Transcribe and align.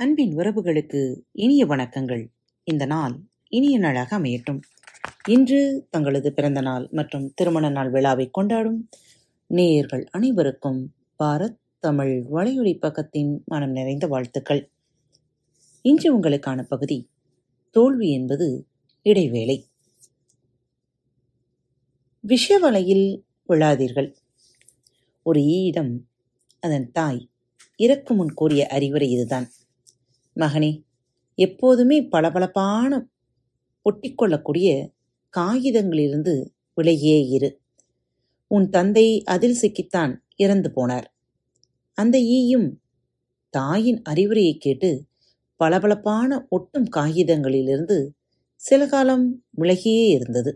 அன்பின் 0.00 0.36
உறவுகளுக்கு 0.36 1.20
இனிய 1.32 1.66
வணக்கங்கள். 1.66 2.26
இந்த 2.64 2.86
நாள் 2.86 3.20
இனிய 3.48 3.78
நாளாக 3.78 4.18
அமையட்டும். 4.18 4.60
இன்று 5.28 5.86
தங்களது 5.90 6.32
பிறந்த 6.32 6.60
நாள் 6.60 6.88
மற்றும் 6.90 7.32
திருமண 7.34 7.68
நாள் 7.68 7.90
விழாவை 7.90 8.30
கொண்டாடும் 8.30 8.88
நேயர்கள் 9.46 10.06
அனைவருக்கும் 10.10 10.94
பாரத் 11.18 11.58
தமிழ் 11.78 12.26
வலையொலி 12.32 12.78
பக்கத்தின் 12.78 13.44
மனம் 13.44 13.70
நிறைந்த 13.70 14.06
வாழ்த்துக்கள். 14.06 14.70
இன்று 15.82 16.20
உங்களுக்கான 16.20 16.62
பகுதி 16.62 17.10
தோல்வி 17.70 18.10
என்பது 18.10 18.66
இடைவேளை. 19.02 19.66
விஷவலையில் 22.28 23.22
விழாதீர்கள். 23.48 24.14
ஒரு 25.22 25.40
ஈயிடம் 25.40 26.08
அதன் 26.60 26.92
தாய் 26.92 27.28
இறக்கு 27.76 28.14
முன் 28.14 28.34
கூறிய 28.34 28.66
அறிவுரை 28.66 29.10
இதுதான். 29.10 29.48
மகனே 30.38 30.72
எப்போதுமே 31.38 31.98
பளபளப்பான 32.02 32.92
ஒட்டிக்கொள்ளக்கூடிய 33.86 34.68
காகிதங்களிலிருந்து 35.34 36.34
விலகியே 36.76 37.20
இரு. 37.28 37.50
உன் 38.50 38.68
தந்தை 38.68 39.06
அதில் 39.24 39.58
சிக்கித்தான் 39.62 40.12
இறந்து 40.36 40.68
போனார். 40.76 41.06
அந்த 41.98 42.16
ஈயும் 42.18 42.68
தாயின் 43.54 44.00
அறிவுரையை 44.02 44.54
கேட்டு 44.56 44.90
பளபளப்பான 45.60 46.30
ஒட்டும் 46.48 46.88
காகிதங்களிலிருந்து 46.96 47.98
சில 48.62 48.80
காலம் 48.86 49.26
விலகியே 49.50 50.06
இருந்தது. 50.08 50.52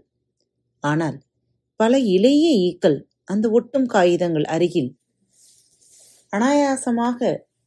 ஆனால் 0.80 1.18
பல 1.80 1.98
இளைய 1.98 2.46
ஈக்கள் 2.68 2.98
அந்த 3.24 3.46
ஒட்டும் 3.50 3.86
காகிதங்கள் 3.86 4.44
அருகில் 4.44 4.90
அனாயாசமாக 6.32 7.18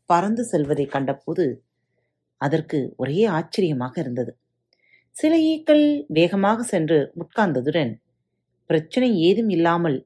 பறந்து 0.09 0.43
செல்வதை 0.43 0.85
கண்டபோது 0.85 1.45
அதற்கு 2.47 2.79
ஒரே 2.97 3.19
ஆச்சரியமாக 3.37 3.93
இருந்தது. 4.01 4.31
சில 5.15 5.33
ஈக்கள் 5.51 5.85
வேகமாக 6.07 6.59
சென்று 6.63 6.97
உட்கார்ந்ததுடன் 7.21 7.91
பிரச்சனை 8.69 9.09
ஏதும் 9.27 9.51
இல்லாமல் 9.55 9.97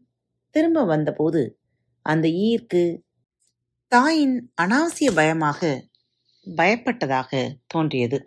திரும்ப 0.56 0.84
வந்தபோது 0.86 1.42
அந்த 2.06 2.28
ஈர்க்கு 2.48 2.84
தாயின் 3.92 4.38
அனாவசிய 4.62 5.10
பயமாக 5.12 5.62
பயப்பட்டதாக 6.48 7.32
தோன்றியது. 7.68 8.20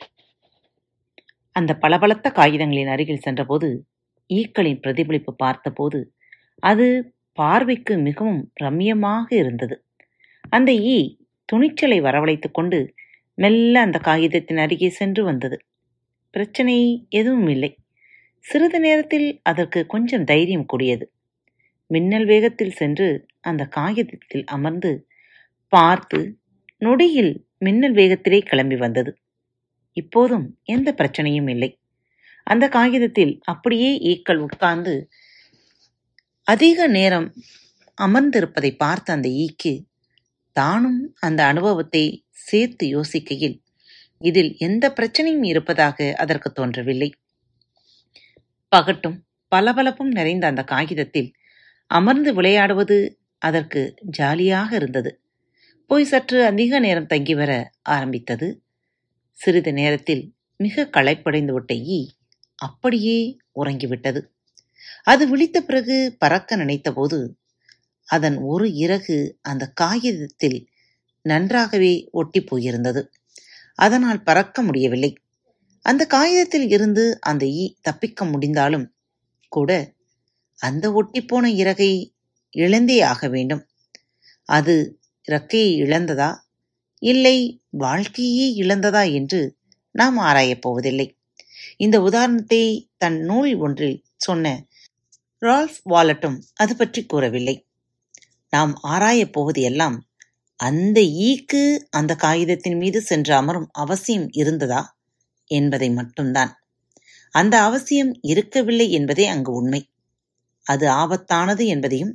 அந்த 1.57 1.73
பளபளத்த 1.75 2.27
காகிதங்களின் 2.31 2.93
அருகில் 2.95 3.25
சென்றபோது 3.27 3.69
ஈக்களின் 4.31 4.83
பிரதிபலிப்பு 4.85 5.33
பார்த்தபோது 5.35 6.01
அது 6.63 6.87
பார்வைக்கு 7.39 7.95
மிகவும் 8.09 8.41
ரம்யமாக 8.63 9.27
இருந்தது. 9.35 9.77
அந்த 10.51 10.71
ஈ 10.95 10.99
துணிச்சலை 11.49 11.99
வரவழைத்துக் 12.01 12.57
கொண்டு 12.57 12.79
மெல்ல 13.39 13.81
அந்த 13.81 13.99
காகிதத்தின் 13.99 14.57
அருகே 14.57 14.89
சென்று 14.89 15.25
வந்தது. 15.25 15.57
பிரச்சனை 16.31 17.07
எதுவும் 17.11 17.49
இல்லை. 17.49 17.79
சிறிது 18.45 18.81
நேரத்தில் 18.81 19.41
அதற்கு 19.43 19.87
கொஞ்சம் 19.87 20.25
தைரியம் 20.25 20.67
கூடியது. 20.67 21.13
மின்னல் 21.87 22.25
வேகத்தில் 22.25 22.73
சென்று 22.73 23.27
அந்த 23.41 23.67
காகிதத்தில் 23.67 24.45
அமர்ந்து 24.45 25.09
பார்த்து 25.69 26.39
நொடியில் 26.79 27.47
மின்னல் 27.59 27.95
வேகத்திலே 27.95 28.41
கிளம்பி 28.41 28.77
வந்தது. 28.77 29.19
இப்போதும் 29.97 30.59
எந்த 30.65 30.95
பிரச்சனையும் 30.97 31.51
இல்லை. 31.51 31.71
அந்த 32.47 32.69
காகிதத்தில் 32.69 33.41
அப்படியே 33.43 33.91
ஈக்கள் 34.03 34.37
உட்கார்ந்து 34.37 35.09
அதிக 36.47 36.87
நேரம் 36.87 37.35
அமர்ந்திருப்பதை 37.99 38.77
பார்த்த 38.77 39.13
அந்த 39.13 39.29
ஈக்கு 39.29 39.73
தானும் 40.53 41.15
அந்த 41.21 41.45
அனுபவத்தை 41.45 42.25
சேர்த்து 42.31 42.87
யோசிக்கையில் 42.87 43.57
இதில் 44.21 44.57
எந்த 44.59 44.85
பிரச்சனையும் 45.01 45.43
இருப்பதாக 45.43 46.15
அதற்கு 46.19 46.53
தோன்றவில்லை. 46.53 47.13
பகட்டும் 48.69 49.17
பளபளப்பும் 49.49 50.11
நிறைந்த 50.11 50.47
அந்த 50.47 50.63
காகிதத்தில் 50.65 51.31
அமர்ந்து 51.87 52.35
விளையாடுவது 52.35 53.19
அதற்கு 53.39 53.95
ஜாலியாக 54.11 54.77
இருந்தது. 54.77 55.21
போய் 55.87 56.05
சற்று 56.05 56.45
அதிக 56.45 56.79
நேரம் 56.79 57.07
தங்கி 57.07 57.35
வர 57.35 57.71
ஆரம்பித்தது. 57.83 58.63
சிறிது 59.39 59.73
நேரத்தில் 59.73 60.23
மிக 60.57 60.85
களைப்படைந்து 60.87 61.53
விட்ட 61.53 61.75
ஈ 61.75 62.01
அப்படியே 62.55 63.19
உறங்கிவிட்டது. 63.55 64.21
அது 65.05 65.29
விழித்த 65.29 65.61
பிறகு 65.61 66.17
பறக்க 66.19 66.57
நினைத்தபோது 66.57 67.19
அதன் 68.13 68.37
ஒரு 68.45 68.67
இறகு 68.75 69.17
அந்த 69.43 69.65
காகிதத்தில் 69.75 70.59
நன்றாகவே 71.25 71.93
ஒட்டி 72.13 72.41
போயிருந்தது. 72.43 73.03
அதனால் 73.79 74.23
பறக்க 74.23 74.63
முடியவில்லை. 74.63 75.11
அந்த 75.87 76.03
காகிதத்தில் 76.07 76.69
இருந்து 76.69 77.05
அந்த 77.21 77.45
ஈ 77.55 77.65
தப்பிக்க 77.81 78.25
முடிந்தாலும் 78.25 78.87
கூட 79.53 79.71
அந்த 80.59 80.85
ஒட்டிப்போன 80.99 81.47
இறகை 81.55 81.93
இழந்தே 82.57 82.99
ஆக 83.03 83.29
வேண்டும். 83.29 83.63
அது 84.49 84.75
இறக்கையை 85.29 85.71
இழந்ததா? 85.83 86.31
இல்லை 87.03 87.37
வாழ்க்கையே 87.77 88.47
இழந்ததா 88.63 89.03
என்று 89.13 89.41
நாம் 89.95 90.19
ஆராயப் 90.21 90.63
போவதில்லை. 90.63 91.07
இந்த 91.77 91.97
உதாரணத்தை 92.01 92.63
தன் 92.97 93.19
நூல் 93.21 93.55
ஒன்றில் 93.57 93.99
சொன்ன 94.17 94.47
ரால்ஃப் 95.43 95.81
வாலட்டும் 95.91 96.39
அது 96.55 96.73
பற்றி 96.77 97.01
கூறவில்லை. 97.07 97.57
நாம் 98.53 98.73
ஆராயப் 98.85 99.33
போவது 99.33 99.61
எல்லாம் 99.63 99.97
அந்த 100.61 100.99
ஈக்கு 101.29 101.63
அந்த 101.91 102.13
காகிதத்தின் 102.15 102.77
மீது 102.77 102.99
சென்று 103.03 103.33
அமரும் 103.35 103.69
அவசியம் 103.75 104.27
இருந்ததா 104.33 104.83
என்பதை 105.51 105.89
மட்டும்தான். 105.91 106.53
அந்த 107.35 107.55
அவசியம் 107.63 108.13
இருக்கவில்லை 108.23 108.87
என்பதே 108.91 109.27
அங்கு 109.27 109.53
உண்மை. 109.53 109.81
அது 110.67 110.87
ஆபத்தானது 110.93 111.65
என்பதையும் 111.67 112.13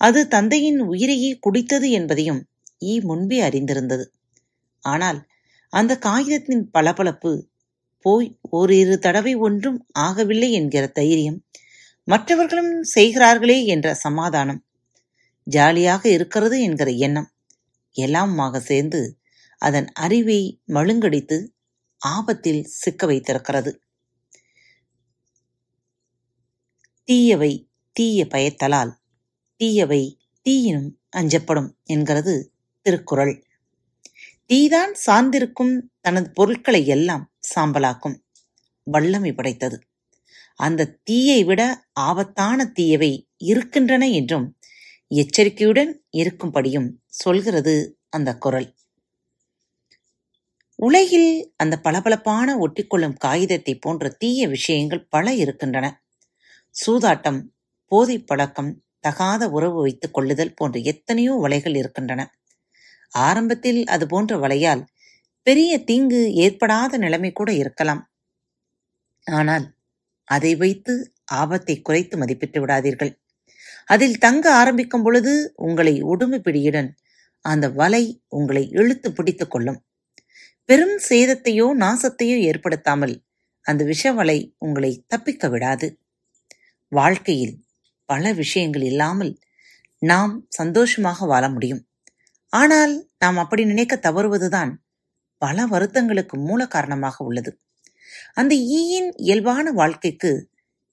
அது 0.00 0.20
தந்தையின் 0.28 0.80
உயிரையே 0.84 1.30
குடித்தது 1.46 1.88
என்பதையும் 1.90 2.40
ஈ 2.82 2.94
முன்பே 3.00 3.38
அறிந்திருந்தது. 3.40 4.04
ஆனால் 4.82 5.18
அந்த 5.72 5.92
காகிதத்தின் 5.98 6.64
பளபளப்பு 6.74 7.32
போய் 8.04 8.28
ஓரிரு 8.50 8.96
தடவை 8.98 9.34
ஒன்றும் 9.46 9.78
ஆகவில்லை 9.98 10.50
என்கிற 10.50 10.84
தைரியம் 10.92 11.38
மற்றவர்களும் 12.08 12.72
செய்கிறார்களே 12.94 13.58
என்ற 13.66 13.94
சமாதானம் 14.04 14.60
ஜாலியாக 15.46 16.08
இருக்கிறது 16.08 16.62
என்கிற 16.62 16.90
எண்ணம். 16.90 17.30
எல்லாமாக 17.96 18.58
சேர்ந்து 18.58 19.18
அதன் 19.58 19.88
அறிவை 19.92 20.60
மழுங்கடித்து 20.68 21.48
ஆபத்தில் 21.98 22.64
சிக்க 22.64 23.06
வைத்திருக்கிறது. 23.06 23.70
தீயவை 27.08 27.68
தீய 27.92 28.26
பயத்தலால் 28.30 28.92
தீயவை 29.56 30.02
தீயினும் 30.46 30.90
அஞ்சப்படும் 31.16 31.70
என்கிறது 31.84 32.52
திருக்குறள். 32.86 33.34
தீதான் 34.48 34.94
சார்ந்திருக்கும் 35.06 35.74
தனது 36.00 36.30
பொருட்களை 36.30 36.86
எல்லாம் 36.86 37.34
சாம்பலாக்கும். 37.54 38.16
வல்லமை 38.86 39.32
படைத்தது. 39.32 39.76
அந்த 40.60 40.90
தீயை 41.02 41.44
விட 41.44 41.62
ஆபத்தான 41.92 42.66
தீயவை 42.66 43.28
இருக்கின்றன 43.36 44.08
என்றும் 44.08 44.46
எச்சரிக்கையுடன் 45.20 45.90
இருக்கும்படியும் 46.18 46.88
சொல்கிறது 47.22 47.74
அந்த 48.08 48.30
குரல். 48.36 48.68
உலகில் 50.78 51.30
அந்த 51.56 51.74
பளபளப்பான 51.78 52.48
ஒட்டிக்கொள்ளும் 52.58 53.18
காகிதத்தை 53.18 53.74
போன்ற 53.76 54.08
தீய 54.22 54.48
விஷயங்கள் 54.48 55.06
பல 55.08 55.34
இருக்கின்றன. 55.34 55.86
சூதாட்டம் 56.74 57.40
போதை 57.92 58.16
பழக்கம் 58.20 58.72
தகாத 59.00 59.42
உறவு 59.48 59.78
வைத்துக் 59.80 60.14
கொள்ளுதல் 60.14 60.56
போன்ற 60.58 60.78
எத்தனையோ 60.92 61.32
வலைகள் 61.44 61.76
இருக்கின்றன. 61.80 62.22
ஆரம்பத்தில் 63.26 63.80
அது 63.86 64.04
போன்ற 64.06 64.34
வலையால் 64.36 64.82
பெரிய 65.46 65.72
தீங்கு 65.84 66.20
ஏற்படாத 66.44 66.98
நிலைமை 66.98 67.30
கூட 67.32 67.50
இருக்கலாம். 67.52 68.02
ஆனால் 69.26 69.66
அதை 70.28 70.52
வைத்து 70.56 70.94
ஆபத்தை 71.32 71.74
குறைத்து 71.80 72.14
மதிப்பிட்டு 72.18 72.58
விடாதீர்கள். 72.62 73.12
அதில் 73.88 74.18
தங்க 74.18 74.44
ஆரம்பிக்கும் 74.52 75.02
பொழுது 75.02 75.32
உங்களை 75.54 75.94
உடுமை 76.02 76.38
பிடியுடன் 76.38 76.90
அந்த 77.44 77.66
வலை 77.70 78.04
உங்களை 78.28 78.62
இழுத்து 78.70 79.08
பிடித்துக் 79.12 79.50
கொள்ளும். 79.50 79.80
பெரும் 80.68 80.96
சேதத்தையோ 81.08 81.66
நாசத்தையோ 81.74 82.36
ஏற்படுத்தாமல் 82.40 83.14
அந்த 83.66 83.82
விஷவலை 83.84 84.38
உங்களை 84.58 85.04
தப்பிக்க 85.06 85.48
விடாது. 85.48 85.86
வாழ்க்கையில் 86.92 87.54
பல 88.08 88.32
விஷயங்கள் 88.32 88.82
இல்லாமல் 88.82 89.32
நாம் 90.02 90.32
சந்தோஷமாக 90.48 91.26
வாழ 91.26 91.44
முடியும். 91.48 91.82
ஆனால் 92.52 92.94
நாம் 93.18 93.36
அப்படி 93.36 93.62
நினைக்க 93.64 93.94
தவறுவதுதான் 93.96 94.72
பல 95.42 95.66
வருத்தங்களுக்கு 95.66 96.36
மூல 96.38 96.66
காரணமாக 96.66 97.24
உள்ளது. 97.24 97.50
அந்த 98.34 98.54
ஈயின் 98.78 99.10
இயல்பான 99.16 99.72
வாழ்க்கைக்கு 99.72 100.30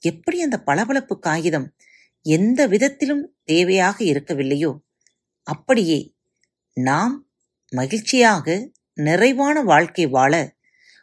எப்படி 0.04 0.38
அந்த 0.42 0.58
பளபளப்பு 0.66 1.16
காகிதம் 1.20 1.68
எந்த 2.26 2.68
விதத்திலும் 2.68 3.24
தேவையாக 3.52 3.98
இருக்கவில்லையோ 4.04 4.72
அப்படியே 5.48 6.00
நாம் 6.78 7.16
மகிழ்ச்சியாக 7.74 8.72
நிறைவான 8.94 9.62
வாழ்க்கை 9.62 10.06
வாழ 10.08 10.34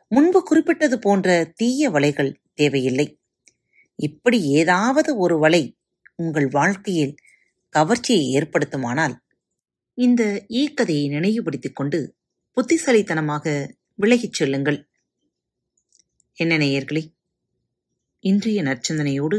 முன்பு 0.08 0.42
குறிப்பிட்டது 0.42 0.98
போன்ற 0.98 1.28
தீய 1.56 1.90
வலைகள் 1.90 2.34
தேவையில்லை. 2.54 3.20
இப்படி 3.98 4.38
ஏதாவது 4.40 5.16
ஒரு 5.16 5.38
வலை 5.38 5.62
உங்கள் 6.14 6.48
வாழ்க்கையில் 6.48 7.14
கவர்ச்சியை 7.74 8.26
ஏற்படுத்துமானால் 8.36 9.14
இந்த 9.98 10.22
ஈக்கதையை 10.48 11.08
நினைவுபடுத்திக் 11.08 11.76
கொண்டு 11.76 12.16
புத்திசாலித்தனமாக 12.56 13.44
விலகிச் 13.94 14.32
செல்லுங்கள். 14.32 14.78
என்ன 16.38 16.58
நேயர்களே 16.58 17.04
இன்றைய 18.24 18.62
நற்சிந்தனையோடு 18.62 19.38